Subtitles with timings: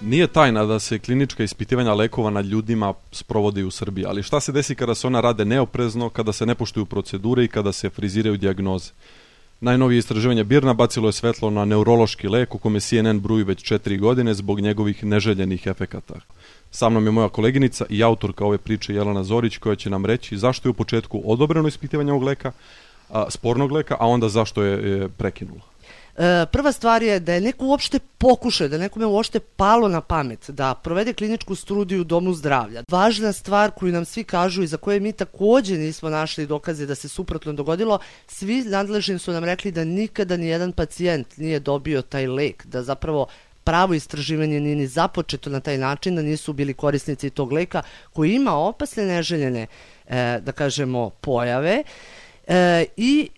[0.00, 4.52] Nije tajna da se klinička ispitivanja lekova nad ljudima sprovode u Srbiji, ali šta se
[4.52, 8.36] desi kada se ona rade neoprezno, kada se ne poštuju procedure i kada se friziraju
[8.36, 8.90] dijagnoze?
[9.60, 13.98] Najnovije istraživanje Birna bacilo je svetlo na neurološki lek u kome CNN bruji već četiri
[13.98, 16.14] godine zbog njegovih neželjenih efekata.
[16.70, 20.38] Sa mnom je moja koleginica i autorka ove priče Jelena Zorić koja će nam reći
[20.38, 22.52] zašto je u početku odobreno ispitivanje ovog leka,
[23.10, 25.69] a, spornog leka, a onda zašto je, je prekinula.
[26.20, 30.50] E, prva stvar je da je neko uopšte pokušao, da nekome uopšte palo na pamet
[30.50, 32.82] da provede kliničku studiju u domu zdravlja.
[32.88, 36.94] Važna stvar koju nam svi kažu i za koje mi takođe nismo našli dokaze da
[36.94, 42.02] se suprotno dogodilo, svi nadležni su nam rekli da nikada ni jedan pacijent nije dobio
[42.02, 43.26] taj lek, da zapravo
[43.64, 47.82] pravo istraživanje nije ni započeto na taj način, da nisu bili korisnici tog leka
[48.12, 49.66] koji ima opasne neželjene,
[50.06, 51.82] e, da kažemo, pojave
[52.46, 53.28] e, i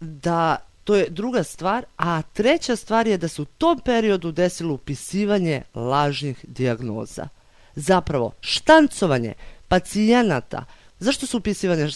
[0.00, 4.74] da To je druga stvar, a treća stvar je da se u tom periodu desilo
[4.74, 7.28] upisivanje lažnih dijagnoza.
[7.74, 9.34] Zapravo, štancovanje
[9.68, 10.64] pacijenata,
[11.00, 11.90] Zašto su upisivane uh,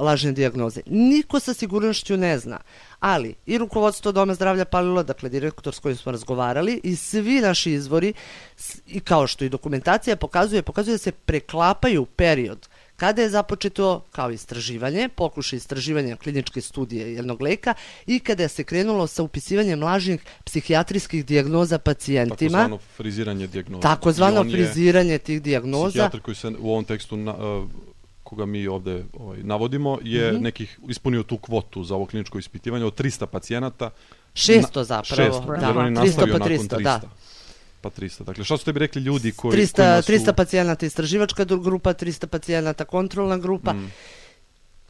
[0.00, 0.80] lažne dijagnoze?
[0.86, 2.58] Niko sa sigurnošću ne zna.
[3.00, 7.72] Ali i rukovodstvo Doma zdravlja Palilo, dakle direktor s kojim smo razgovarali i svi naši
[7.72, 8.12] izvori
[8.86, 14.30] i kao što i dokumentacija pokazuje, pokazuje da se preklapaju period kada je započeto kao
[14.30, 17.74] istraživanje, pokušaj istraživanja kliničke studije jednog leka
[18.06, 22.58] i kada se krenulo sa upisivanjem lažnih psihijatrijskih dijagnoza pacijentima.
[22.58, 23.82] Takozvano friziranje dijagnoza.
[23.82, 25.88] Takozvano friziranje tih dijagnoza.
[25.88, 27.68] Psihijatar koji se u ovom tekstu na, uh,
[28.22, 30.40] koga mi ovde ovaj, navodimo je mm -hmm.
[30.40, 33.90] nekih ispunio tu kvotu za ovo kliničko ispitivanje od 300 pacijenata.
[34.34, 35.42] 600 zapravo.
[35.46, 36.82] 600, da, jer on je 300 pa 300, 300.
[36.82, 37.00] Da
[37.90, 38.24] pa 300.
[38.24, 39.58] Dakle, šta su tebi rekli ljudi koji...
[39.58, 40.12] 300, su...
[40.12, 43.72] 300 pacijenata istraživačka grupa, 300 pacijenata kontrolna grupa.
[43.72, 43.92] Mm.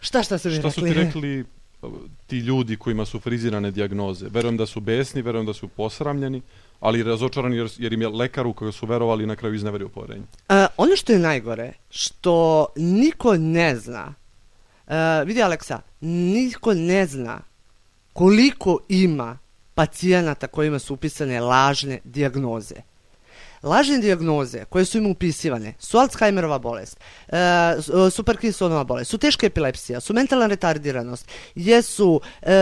[0.00, 0.70] Šta, šta su mi rekli?
[0.70, 1.44] Šta su ti rekli
[1.82, 1.92] uh,
[2.26, 4.26] ti ljudi kojima su frizirane dijagnoze?
[4.30, 6.42] Verujem da su besni, verujem da su posramljeni,
[6.80, 10.24] ali razočarani jer, jer im je lekar u koga su verovali na kraju izneverio poverenje.
[10.48, 14.14] Uh, ono što je najgore, što niko ne zna,
[14.86, 14.94] uh,
[15.26, 17.40] vidi Aleksa, niko ne zna
[18.12, 19.38] koliko ima
[19.76, 22.74] pacijenata kojima su upisane lažne dijagnoze.
[23.62, 30.00] Lažne dijagnoze koje su im upisivane su Alzheimerova bolest, e, Parkinsonova bolest, su teška epilepsija,
[30.00, 32.52] su mentalna retardiranost, jesu e,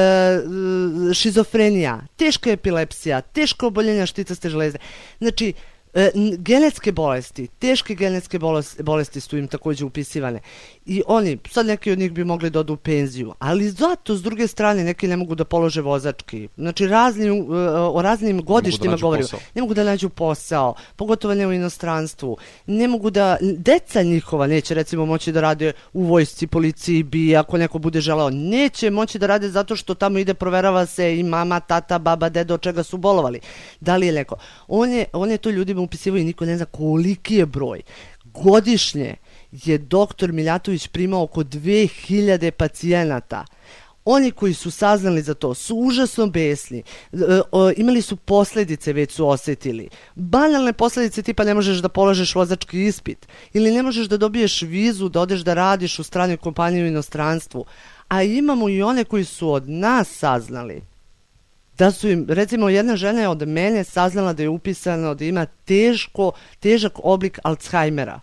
[1.15, 4.79] šizofrenija, teška epilepsija, teško oboljenja štitaste železe.
[5.19, 5.53] Znači,
[5.95, 10.41] E, genetske bolesti, teške genetske bolesti, bolesti su im takođe upisivane.
[10.87, 14.23] I oni, sad neki od njih bi mogli da odu u penziju, ali zato s
[14.23, 16.49] druge strane neki ne mogu da polože vozački.
[16.57, 19.27] Znači raznim, e, o raznim da godištima govorim.
[19.55, 22.37] Ne mogu da nađu posao, pogotovo ne u inostranstvu.
[22.67, 27.59] Ne mogu da, deca njihova neće recimo moći da rade u vojsci, policiji, bi, ako
[27.59, 28.31] neko bude želeo.
[28.31, 32.59] Neće moći da rade zato što tamo ide, proverava se i mama, tata, baba, dedo,
[32.59, 33.41] čega su bolovali.
[33.81, 34.37] Da li je neko?
[34.69, 37.83] On je, on je to ljudima upisivao i niko ne zna koliki je broj.
[38.25, 39.17] Godišnje
[39.53, 43.45] je doktor Miljatović primao oko 2000 pacijenata.
[44.05, 47.17] Oni koji su saznali za to su užasno besni, e,
[47.77, 49.89] imali su posledice, već su osetili.
[50.15, 55.09] Banalne posledice tipa ne možeš da polažeš vozački ispit ili ne možeš da dobiješ vizu
[55.09, 57.65] da odeš da radiš u stranoj kompaniji u inostranstvu.
[58.09, 60.83] A imamo i one koji su od nas saznali
[61.79, 65.47] da su im, recimo jedna žena je od mene saznala da je upisano da ima
[65.47, 68.21] teško, težak oblik Alzheimera.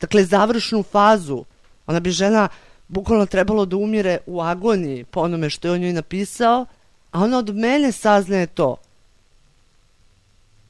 [0.00, 1.44] Dakle, završnu fazu.
[1.86, 2.48] Ona bi žena
[2.88, 6.66] bukvalno trebalo da umire u agoniji po onome što je on njoj napisao,
[7.10, 8.76] a ona od mene saznaje to.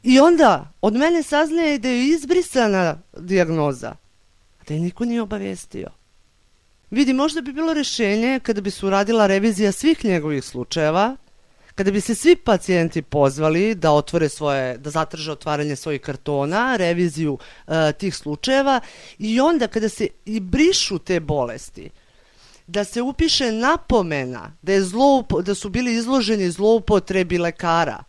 [0.03, 3.95] I onda od mene saznaje da je izbrisana dijagnoza,
[4.69, 5.89] da je niko nije obavestio.
[6.91, 11.17] Vidi, možda bi bilo rešenje kada bi se uradila revizija svih njegovih slučajeva,
[11.81, 17.33] kada bi se svi pacijenti pozvali da otvore svoje, da zatraže otvaranje svojih kartona, reviziju
[17.33, 18.81] uh, tih slučajeva
[19.19, 21.91] i onda kada se i brišu te bolesti,
[22.67, 28.05] da se upiše napomena da, je zloupo, da su bili izloženi zloupotrebi lekara,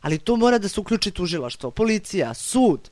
[0.00, 2.90] ali to mora da se uključi tužilaštvo, policija, sud,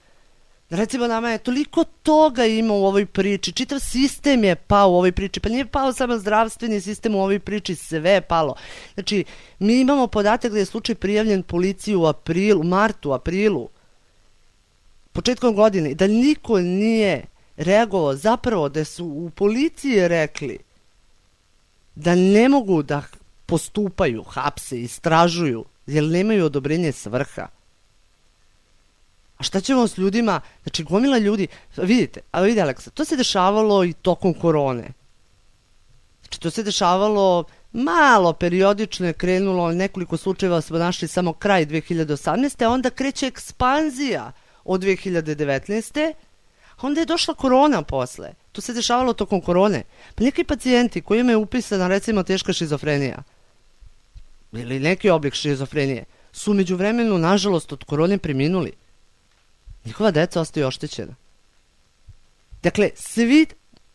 [0.71, 5.13] Recimo, nama je toliko toga ima u ovoj priči, čitav sistem je pao u ovoj
[5.13, 8.55] priči, pa nije pao samo zdravstveni sistem u ovoj priči, sve je palo.
[8.95, 9.25] Znači,
[9.59, 13.69] mi imamo podatak da je slučaj prijavljen policiji u aprilu, martu, aprilu,
[15.13, 17.25] početkom godine, da niko nije
[17.57, 20.59] reagovao, zapravo da su u policiji rekli
[21.95, 23.03] da ne mogu da
[23.47, 27.49] postupaju, hapse, istražuju, jer nemaju odobrenje svrha.
[29.39, 30.41] A šta ćemo s ljudima?
[30.63, 31.47] Znači, gomila ljudi,
[31.77, 34.89] vidite, a vidi Aleksa, to se dešavalo i tokom korone.
[36.23, 42.65] Znači, to se dešavalo malo periodično je krenulo, nekoliko slučajeva smo našli samo kraj 2018.
[42.65, 44.33] a onda kreće ekspanzija
[44.65, 46.13] od 2019.
[46.81, 48.33] Onda je došla korona posle.
[48.53, 49.83] To se dešavalo tokom korone.
[50.15, 53.23] Pa neki pacijenti koji imaju upisana recimo teška šizofrenija
[54.53, 58.73] ili neki oblik šizofrenije su među vremenu, nažalost, od korone preminuli.
[59.85, 61.15] Njihova deca ostaju oštećena.
[62.63, 63.47] Dakle, svi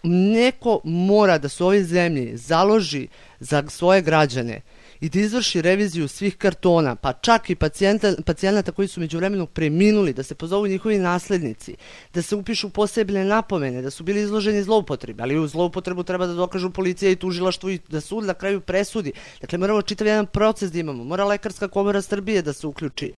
[0.03, 3.07] neko mora da se u ovoj zemlji založi
[3.39, 4.61] za svoje građane
[4.99, 9.47] i da izvrši reviziju svih kartona, pa čak i pacijenta, pacijenata koji su među vremenu
[9.47, 11.75] preminuli, da se pozovu njihovi naslednici,
[12.13, 16.33] da se upišu posebne napomene, da su bili izloženi zloupotrebi, ali u zloupotrebu treba da
[16.33, 19.11] dokažu policija i tužilaštvo i da sud na kraju presudi.
[19.41, 21.03] Dakle, moramo čitav jedan proces da imamo.
[21.03, 23.13] Mora Lekarska komora Srbije da se uključi.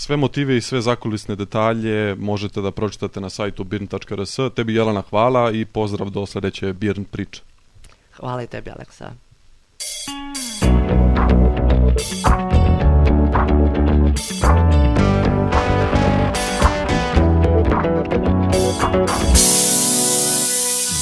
[0.00, 4.36] Sve motive i sve zakulisne detalje možete da pročitate na sajtu birn.rs.
[4.54, 7.42] Tebi Jelena hvala i pozdrav do sledeće Birn priče.
[8.16, 9.10] Hvala i tebi Aleksa.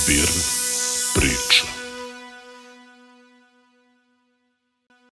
[0.06, 0.55] Birn